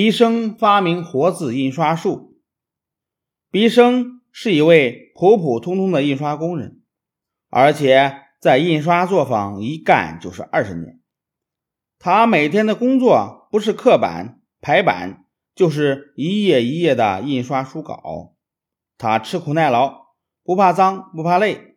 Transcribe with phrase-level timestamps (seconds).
[0.00, 2.38] 毕生发明活字印刷术。
[3.50, 6.82] 毕生是一位普普通通的印刷工人，
[7.50, 11.00] 而且在印刷作坊一干就是二十年。
[11.98, 15.24] 他每天的工作不是刻板排版，
[15.56, 18.36] 就是一页一页的印刷书稿。
[18.98, 20.12] 他吃苦耐劳，
[20.44, 21.74] 不怕脏，不怕累，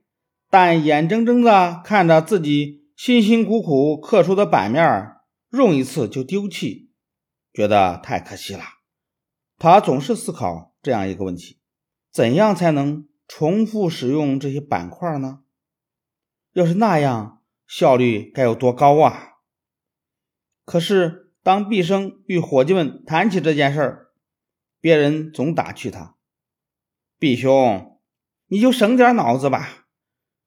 [0.51, 5.09] 但眼睁睁的看着自己辛辛苦苦刻出的版面
[5.49, 6.90] 用一次就丢弃，
[7.53, 8.63] 觉得太可惜了。
[9.57, 11.59] 他总是思考这样一个问题：
[12.11, 15.41] 怎样才能重复使用这些板块呢？
[16.53, 19.29] 要是那样，效率该有多高啊！
[20.65, 24.07] 可是，当毕生与伙计们谈起这件事儿，
[24.79, 26.15] 别人总打趣他
[27.17, 27.99] ：“毕兄，
[28.47, 29.87] 你就省点脑子吧。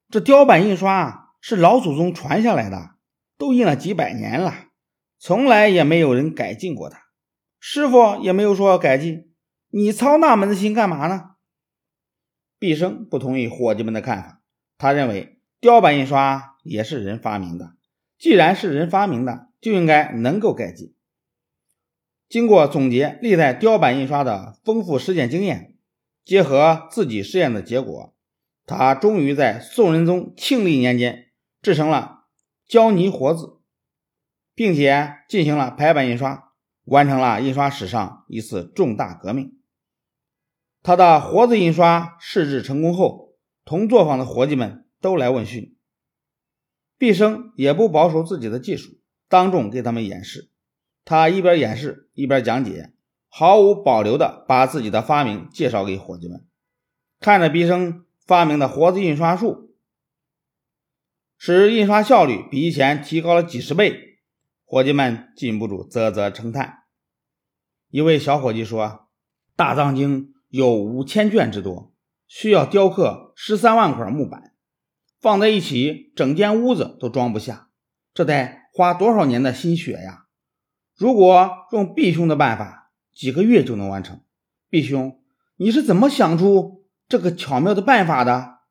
[0.08, 2.96] 这雕版印刷是老祖宗传下来的，
[3.38, 4.68] 都印了几百年了，
[5.26, 7.04] 从来也没有人改进过它。
[7.58, 9.32] 师傅也没有说要改进，
[9.70, 11.30] 你操那门子心干嘛呢？”
[12.60, 14.42] 毕生不同意伙计们的看法，
[14.76, 17.72] 他认为雕版印刷也是人发明的，
[18.18, 19.48] 既然是人发明的。
[19.62, 20.94] 就应该能够改进。
[22.28, 25.74] 经过总结历代雕版印刷的丰富实践经验，
[26.22, 28.14] 结合自己实验的结果，
[28.66, 31.30] 他终于在宋仁宗庆历年间
[31.62, 32.26] 制成了
[32.68, 33.53] 胶泥活字，
[34.54, 36.52] 并且进行了排版印刷，
[36.84, 39.58] 完成了印刷史上一次重大革命。
[40.82, 45.76] 他的活字印刷试制成功后，同作坊的伙计们都来问讯，
[46.98, 48.90] 毕生也不保守自己的技术。
[49.28, 50.50] 当众给他们演示，
[51.04, 52.92] 他一边演示一边讲解，
[53.28, 56.46] 毫无保留地把自己的发明介绍给伙计们。
[57.18, 59.74] 看着毕生发明的活字印刷术，
[61.38, 64.13] 使印刷效率比以前提高了几十倍，
[64.64, 66.84] 伙计们禁不住啧啧称叹。
[67.90, 68.84] 一位小伙计说
[69.54, 71.92] ：“《大藏经》有五千卷之多，
[72.26, 74.54] 需要雕刻十三万块木板，
[75.20, 77.70] 放在一起，整间屋子都装不下，
[78.12, 80.26] 这得……”花多少年的心血呀！
[80.96, 84.20] 如果用毕兄的办法，几个月就能完成。
[84.68, 85.22] 毕兄，
[85.54, 88.62] 你是怎么想出这个巧妙的办法的？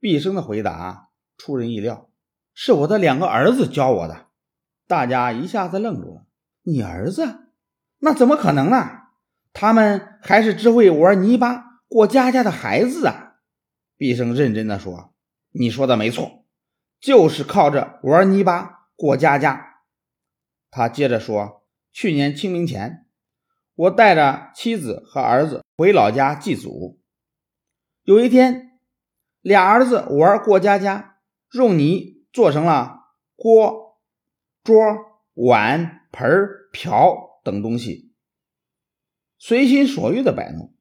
[0.00, 2.08] 毕生的回答出人意料，
[2.54, 4.28] 是我的两个儿子教我的。
[4.92, 6.26] 大家一下子愣住了。
[6.64, 7.46] 你儿子？
[8.00, 9.04] 那怎么可能呢？
[9.54, 13.36] 他们还是只会玩泥巴、过家家的孩子啊！
[13.96, 15.14] 毕生认真的说
[15.52, 16.44] ：“你说的没错，
[17.00, 19.78] 就是靠着玩泥巴。”过家家，
[20.70, 23.06] 他接着说：“去年清明前，
[23.74, 27.00] 我带着妻子和儿子回老家祭祖。
[28.02, 28.78] 有一天，
[29.40, 31.16] 俩儿子玩过家家，
[31.52, 32.98] 用泥做成了
[33.34, 33.91] 锅、
[34.62, 34.76] 桌、
[35.34, 36.28] 碗、盆、
[36.72, 38.12] 瓢等东西，
[39.38, 40.74] 随心所欲的摆弄。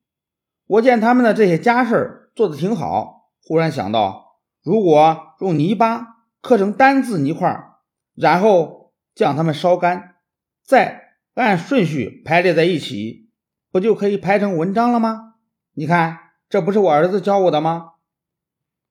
[0.68, 6.08] 我见他们的这些家事做的挺好，忽然想到，如果用泥巴
[6.42, 7.68] 刻成单字泥块。”
[8.14, 10.18] 然后将它们烧干，
[10.62, 13.32] 再按顺序排列在一起，
[13.72, 15.36] 不就可以排成文章了吗？
[15.74, 17.94] 你看，这不是我儿子教我的吗？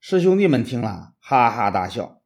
[0.00, 2.22] 师兄弟们听了，哈哈大笑。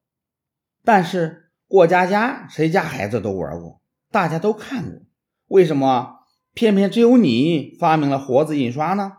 [0.85, 1.44] 但是
[1.75, 3.81] 过家家，谁家孩子都玩过，
[4.12, 5.03] 大家都看过，
[5.49, 6.21] 为什么
[6.53, 9.15] 偏偏只有你发明了活字印刷呢？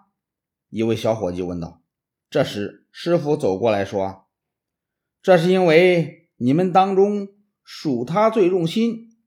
[0.70, 1.82] 一位小伙计问道。
[2.30, 4.28] 这时，师傅走过来说
[5.22, 7.28] ：“这是因为你们当中。”
[7.68, 9.18] 属他最用心，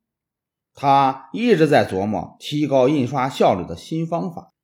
[0.72, 4.54] 他一直在琢磨提高印刷效率的新方法。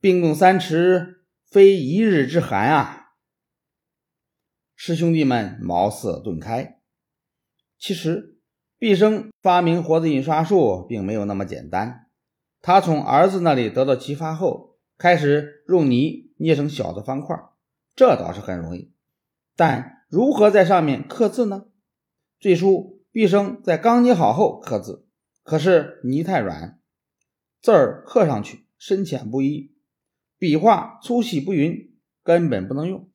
[0.00, 3.08] 冰冻三尺，非一日之寒啊！
[4.74, 6.80] 师兄弟们茅塞顿开。
[7.86, 8.36] 其实，
[8.78, 12.08] 毕生发明活字印刷术并没有那么简单。
[12.60, 17.36] 他从儿子那里得到启发后，开始用泥捏成小的方块，
[17.94, 18.92] 这倒是很容易。
[19.54, 21.66] 但如何在上面刻字呢？
[22.40, 23.04] 最初。
[23.12, 25.06] 毕生在刚捏好后刻字，
[25.44, 26.80] 可是泥太软，
[27.62, 29.72] 字儿刻上去深浅不一，
[30.38, 31.94] 笔画粗细不匀，
[32.24, 33.08] 根本不能用。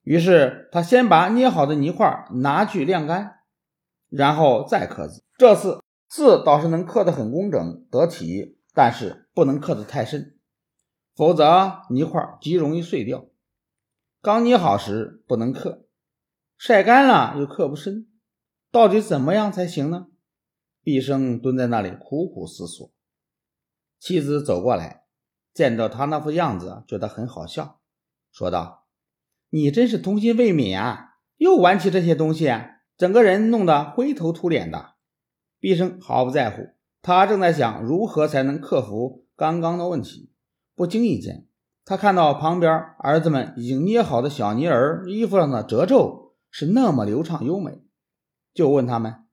[0.00, 3.35] 于是他先把捏好的泥块拿去晾干，
[4.16, 5.22] 然后再刻字。
[5.36, 10.38] 这次字倒是能刻得很工整得体，但是不能刻得太深，
[11.14, 13.26] 否则泥块极容易碎掉。
[14.22, 15.86] 刚捏好时不能刻，
[16.56, 18.08] 晒干了又刻不深。
[18.72, 20.06] 到底怎么样才行呢？
[20.82, 22.90] 毕生蹲在那里苦苦思索。
[23.98, 25.04] 妻子走过来，
[25.52, 27.80] 见到他那副样子，觉得很好笑，
[28.30, 28.86] 说道
[29.50, 32.50] ：“你真是童心未泯啊，又玩起这些东西，
[32.96, 34.94] 整个人弄得灰头土脸的。”
[35.58, 36.68] 毕生毫不在乎，
[37.02, 40.30] 他正在想如何才能克服刚刚的问题，
[40.76, 41.46] 不经意间，
[41.84, 47.82] 他看到旁边儿子们已经捏好的小泥人衣服上的褶皱是那么流畅优美，
[48.52, 49.24] 就问他们：“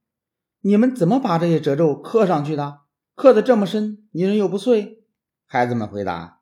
[0.61, 2.79] 你们怎么把这些褶皱刻上去的？
[3.15, 5.03] 刻的这么深，泥人又不碎？”
[5.45, 6.39] 孩子们回答：“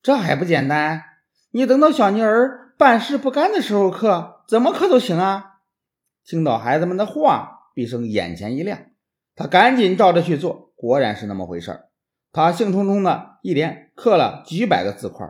[0.00, 1.02] 这还不简单，
[1.50, 5.47] 你等到小泥人半湿不干的时候刻，怎么刻都行啊。”
[6.28, 8.90] 听到孩子们的话，毕生眼前一亮，
[9.34, 11.86] 他赶紧照着去做，果然是那么回事
[12.32, 15.26] 他兴冲冲的一连刻了几百个字块，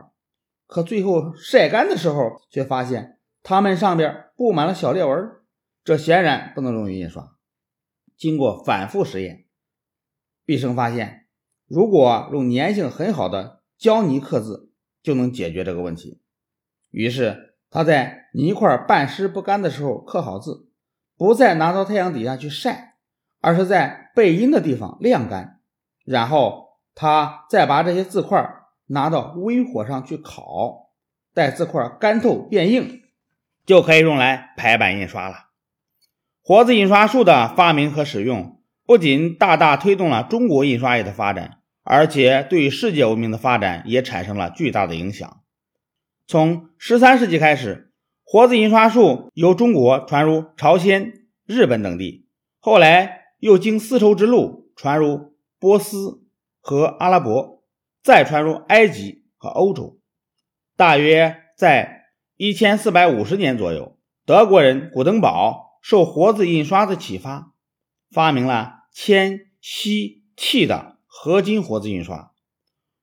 [0.66, 5.30] 可最后晒干的时候，却发现它们上边布满了小裂纹，
[5.84, 7.36] 这显然不能用于印刷。
[8.16, 9.46] 经过反复实验，
[10.44, 11.28] 毕生发现，
[11.68, 16.20] 如果用粘性很好的胶泥刻字，就能解决这个问题。
[16.90, 20.67] 于是他在泥块半湿不干的时候刻好字。
[21.18, 22.94] 不再拿到太阳底下去晒，
[23.40, 25.58] 而是在背阴的地方晾干，
[26.04, 28.48] 然后他再把这些字块
[28.86, 30.92] 拿到微火上去烤，
[31.34, 33.02] 待字块干透变硬，
[33.66, 35.48] 就可以用来排版印刷了。
[36.40, 45.40] 活字印刷术的发明和使用，不仅大大推动了中国印刷业的发展，而且对世界文明的发展也产生了巨大的影响。
[46.28, 47.86] 从十三世纪开始。
[48.30, 51.14] 活字印刷术由中国传入朝鲜、
[51.46, 52.26] 日本等地，
[52.58, 56.26] 后来又经丝绸之路传入波斯
[56.60, 57.64] 和阿拉伯，
[58.02, 59.98] 再传入埃及和欧洲。
[60.76, 63.96] 大约在一千四百五十年左右，
[64.26, 67.54] 德国人古登堡受活字印刷的启发，
[68.10, 72.32] 发明了铅、锡、氦的合金活字印刷。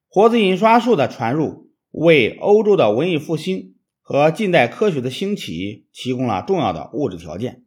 [0.08, 3.75] 活字印刷术的传入，为欧洲的文艺复兴。
[4.08, 7.65] 和近代科学的兴起提供了重要的物质条件。